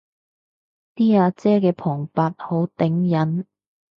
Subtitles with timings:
[0.95, 3.45] 啲阿姐嘅旁白好頂癮